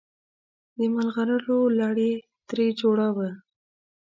د 0.77 0.79
ملغلرو 0.95 1.59
لړ 1.79 1.95
یې 2.05 2.13
ترې 2.47 2.67
جوړاوه. 2.79 3.29